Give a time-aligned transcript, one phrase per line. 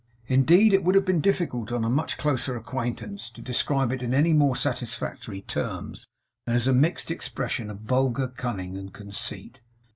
[0.25, 4.15] Indeed it would have been difficult, on a much closer acquaintance, to describe it in
[4.15, 6.07] any more satisfactory terms
[6.47, 9.61] than as a mixed expression of vulgar cunning and conceit.